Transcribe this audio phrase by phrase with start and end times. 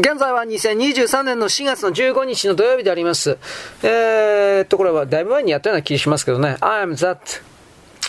[0.00, 3.36] 現在は2023年の4月の15日の土曜日であります。
[3.82, 6.56] えー、っと、これはだいぶ前にやったような気がしますけどね。
[6.60, 7.42] I am that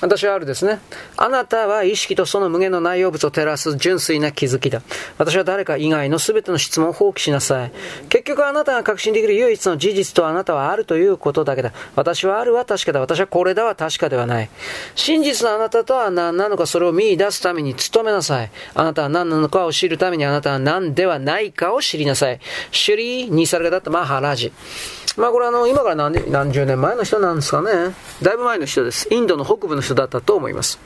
[0.01, 0.79] 私はあるですね。
[1.15, 4.81] あなたは意識とその無限の内容物を照らす純粋な気づきだ。
[5.17, 7.71] 私は誰か以外の全ての質問を放棄しなさい。
[8.09, 11.71] 結局あなたが確信できる唯一の事実とあなたはあるということだけだ。
[11.95, 12.99] 私はあるは確かだ。
[12.99, 14.49] 私はこれだは確かではない。
[14.95, 18.51] 真実のあなたとは何なのかそれを見出すために努めなさい。
[18.73, 22.39] あなたは何なのかを知るためにあなたは何ではないかを知りなさい。
[22.71, 24.51] シュリー・ニサルガだったマハラジ。
[25.17, 27.93] まあこれあの、今から何何十年前の人なんですかね。
[28.21, 29.07] だいぶ前の人です。
[29.11, 30.79] インドの北部の人だったと思います。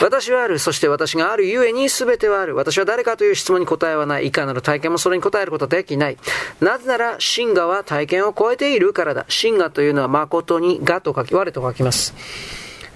[0.00, 0.58] 私はある。
[0.58, 2.54] そして私があるゆえに全てはある。
[2.56, 4.26] 私は誰かという質問に答えはない。
[4.26, 6.18] いかなる体験もそれに答えることはできない。
[6.60, 9.24] なぜなら、真我は体験を超えているからだ。
[9.28, 12.14] 真我というのは誠に我と書き、我と書きます。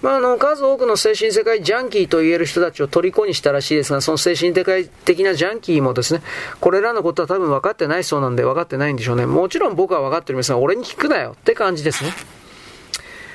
[0.03, 6.23] まあ、あの、数多くの精神世界ジャンキーと言える人たちを虜にしたらしいですが、その精神世界的なジャンキーもですね、
[6.61, 9.27] これらのことは多分分かってないそうなんで分かってないんでしょうね。
[9.27, 12.13] もちろん僕は分かってるんですが、俺に聞くなよって感じですね。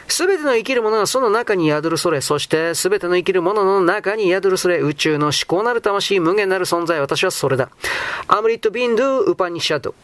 [0.08, 7.70] すべての生きるものがその中に宿るそれ、そしてすべての生きるものの中に宿るそれ、宇宙の思考なる魂、無限なる存在、私はそれだ。
[8.28, 9.96] アムリット・ビンドゥ・ウパニシャド。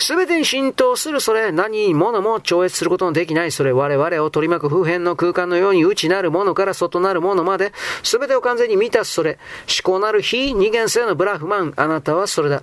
[0.00, 7.72] すべてに浸透するそれ、何者も超越することのできないそれ、我々を取り巻く普遍の空間のように内なるものから外なるものまで、
[8.02, 9.38] すべてを完全に満たすそれ、
[9.68, 12.62] 思考なる非二元性のブラフマン、あなたはそれだ。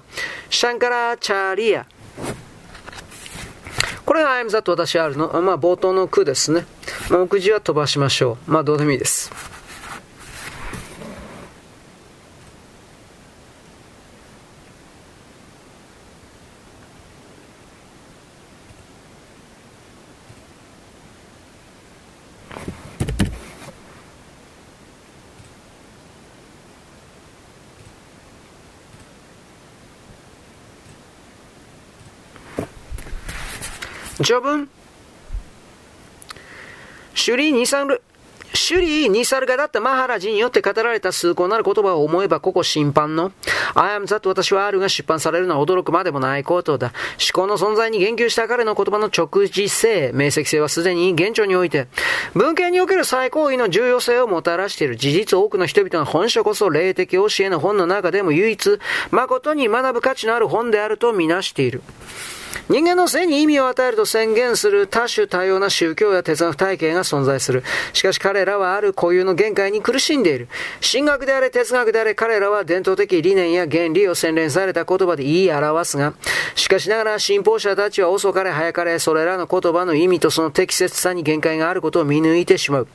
[0.49, 1.85] シャンカラ・チャーリア。
[4.17, 6.65] これが I'm that 私あるの、まあ冒頭の句ですね。
[7.11, 8.51] 目次は飛ばしましょう。
[8.51, 9.56] まあどうでもいいです。
[34.23, 34.67] 序文。
[37.13, 38.01] 首里ニサル、
[38.51, 43.31] 首里ニサルガだったマハラジによって語られた崇高なる言葉を思えばここ審判の。
[43.75, 46.93] I am that 私はあるが出版されるのは驚くまでもないことだ。
[47.19, 51.87] 思考の存在に言及した彼の言葉の直示性、明晰性はすでに現状において、
[52.33, 54.95] 文献における最高位の重要性をもたらしている。
[54.95, 58.79] 事実多くの人々の本書こそ霊的教えの本の中でも唯一、
[59.11, 61.83] 誠に学ぶ価値のある本であるとみなしている。
[62.69, 67.63] 人間の性に意味を与えると宣言する多種多様な宗教や哲学体系が存在する。
[67.93, 70.47] しかし彼らはある固有の限界に苦しんでいる。
[70.81, 76.13] 神学であれ哲学であれ彼らは伝統的理念や原理を洗練された言葉で言い表すが、
[76.55, 82.87] しかしながら信奉者たちは遅かれ早かれそれらの言葉の意味とその適切さに限界があることを見抜いてしまう。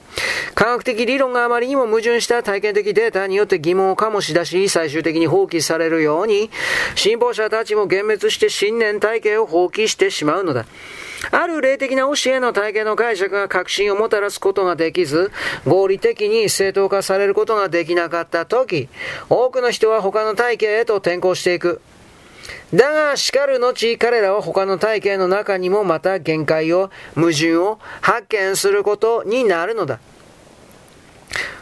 [0.55, 6.51] 科学的理論があまりにも矛盾した体験的データによって疑問を醸し出し、最終的に放棄されるように、
[6.95, 10.67] 信奉者たちも幻滅して信念体系を放棄してしまうのだ。
[11.31, 15.31] ある霊的な教えの体系の解釈が確信をもたらすことができず、
[15.65, 18.89] 合理的に正当化されることができなかったとき、
[19.29, 21.81] 多くの人は他の体系へと転校していく。
[22.75, 30.01] だが、叱る後、彼らは他の体系の中にもまた限界を、矛盾を発見することになるのだ。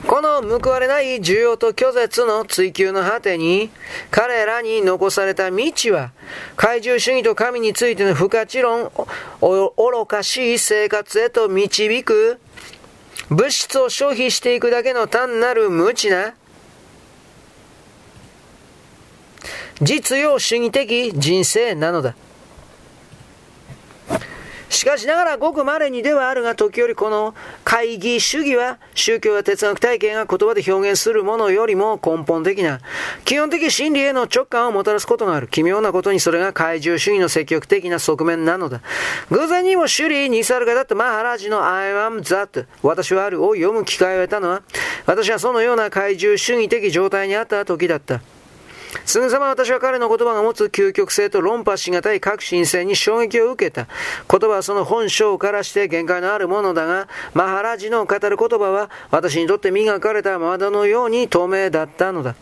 [0.07, 3.71] この報われない需要と拒絶の追求の果てに、
[4.11, 5.63] 彼らに残された道
[5.93, 6.13] は、
[6.57, 8.91] 怪獣主義と神についての不可知論、
[9.41, 12.41] 愚かしい生活へと導く、
[13.29, 16.35] 物質を消費していくだけの単なる無知な、
[19.83, 22.15] 実用主義的人生なのだ。
[24.71, 32.81] しかしながらごく稀にではあるが時折この会議主義は宗教や哲学体系が言葉で表現するものよりも根本的な
[33.25, 35.49] 基本的真理への直感をもたらすことがある。
[35.49, 38.81] 奇妙なことにそれが怪獣主義の積極的な側面なのだ。
[39.31, 44.63] 偶然にも首里ニサルガだったマハラジの I am that 私はあるを読む機会を得たのは
[45.05, 48.21] 私はそのような怪獣主義的状態にあった時だった。
[49.05, 53.87] すぐさま私は彼の言葉が持つ究極性と論破しがたい革新性に衝撃を受けた。
[54.29, 62.35] 言葉はその本性からして限界のあるものだが、マハラジの語る言葉は私にとって磨かれた窓のように透明だったのだ。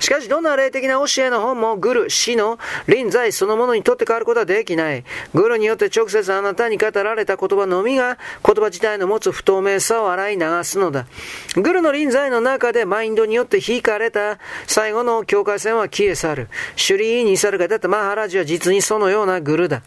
[0.00, 2.58] しかし、どんな霊的な教えの本もグル、死の
[2.88, 5.04] 臨在そのものにとって変わることはできない。
[5.34, 11.06] グルによって直接あなたに語られた言葉のみが言葉自体の持つ不透明さを洗い流すのだ。
[11.54, 16.48] グルの臨在の中でマインドによって引かれた最後の境界線は消え去る。
[16.76, 19.82] シュリーに去るがだったマハラジは実にそのようなグルだ。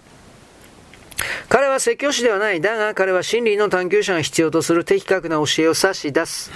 [1.50, 2.62] 彼は説教師ではない。
[2.62, 6.52] だが彼は真理の探求者が必要とする的確な教えを指し出す。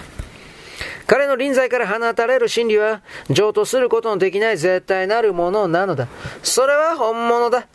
[1.08, 3.02] 彼の臨在から放たれる真理は、
[3.32, 6.08] 譲渡することのできない絶対なるものなのだ。
[6.44, 7.68] それは本物だ。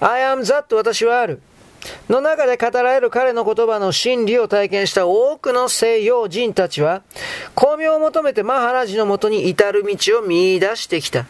[0.00, 1.40] I am that 私はある。
[2.08, 7.02] の中で語られる彼の言葉の真理を体験した多くの西洋人たちは、
[7.54, 11.26] 巧妙を求めてマハラジのもとに至る道を見出してきた。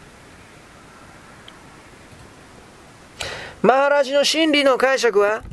[3.61, 5.43] マハラジの真理の解釈は、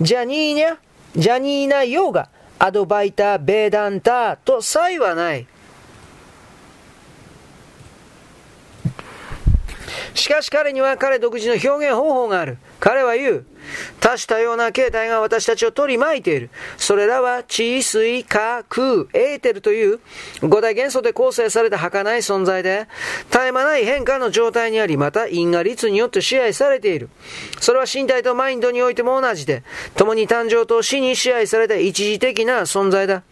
[0.00, 0.76] ジャニーニャ、
[1.16, 2.28] ジャニーナヨーガ、
[2.58, 5.46] アドバイター、ベーダンターと差異はない。
[10.14, 12.58] しかし彼には彼独自の表現方法がある。
[12.84, 13.46] 彼は言う。
[13.98, 16.50] 多種多様な形態が私たちを取り巻いている。
[16.76, 20.00] それらは地、水、火、空、エーテルという
[20.42, 22.86] 五大元素で構成された儚い存在で、
[23.30, 27.08] 絶え間ない変化の状態にあり、また因果律によって支配されている。
[27.58, 29.62] それは身体とマインドにおいても同じで、
[29.96, 33.22] 共に誕生と死に支配された一時的な存在だ。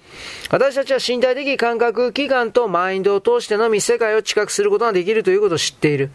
[0.51, 6.11] 私たちは身体的感覚、器官とマインドを通してのみ世界を知覚することができるということを知っている。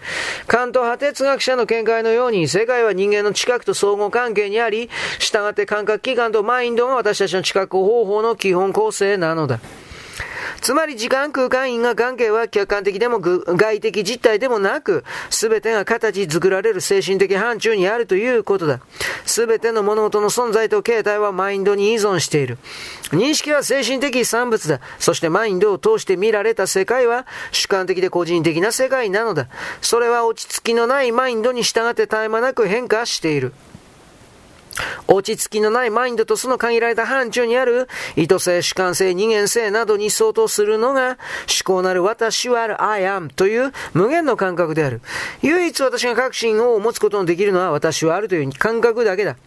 [0.47, 4.89] 関東派哲学者の見解のように、世界は人間のの知覚と相互関係にあり、
[5.19, 9.59] 従って感覚、器官とマインドが私たちの知覚方法の基本構成なのだ。
[10.67, 18.81] つまり時間空間因果関係は客観的でも外的実体でもなく、すべてが形作られる精神的範疇にあるということだ。
[19.25, 22.57] すべての物事の存在と形態はマインドに依存している。
[23.11, 24.81] 認識は精神的産物だ。
[24.99, 29.47] そしてマインドを通して見られた世界は主観的で個人的な世界なのだ。
[29.81, 33.53] それは落ち着きのないマインドに従って絶え間なく変化している。
[35.07, 41.17] 落ち着きのないマインドとその限られた範疇にある意図性、主観性、二元性などに相当するのが思
[41.63, 45.01] 考なる私はある I am という無限の感覚である。
[45.41, 49.37] 唯一私が確信を持つことのできるのは私はあるという感覚だけだ。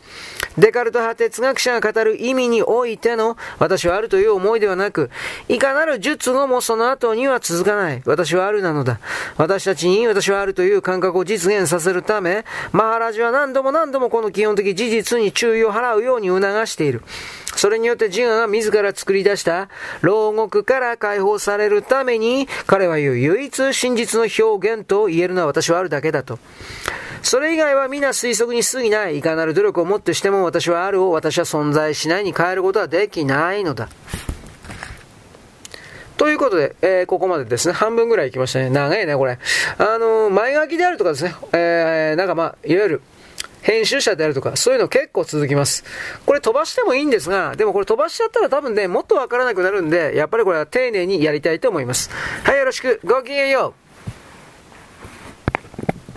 [0.59, 5.11] デカルト派哲学者が語る意味においての私はあるという思いではなく、
[5.49, 8.03] いかなる術後もその後には続かない。
[8.05, 8.99] 私はあるなのだ。
[9.37, 17.03] 私たちに私はあるという感覚を実現させるため、マハラジは何度も何度もこの基本的事実に注注意を払うように促している。
[17.57, 19.69] それによって自我が自ら作り出した
[20.01, 26.39] 牢獄から解放されるために、彼は言う唯一真実の表現と言えるのは私はあるだけだと。
[27.23, 29.19] それ以外は皆推測に過ぎない。
[29.19, 33.89] いかなる努力をもってしても私はあるを私は存在しないに変えることはできないのだ。
[36.17, 38.71] ということで、えー、ここまでですね、半分ぐらい行きましたね。
[38.71, 39.39] 長いね、これ。
[39.79, 43.03] あのー、前書きであるとかですね、えー、なんかまあ、いわゆる、
[43.63, 45.85] 編集者であるとか、そういうの結構続きます。
[46.27, 52.11] これ飛ばしてもいいんですが、でもこれ飛ばしちゃったら多分ね、もっとわからなくなるんで、やっぱりこれは丁寧にやりたいと思います。
[52.45, 53.01] はい、よろしく。
[53.05, 53.90] ごきげんよう。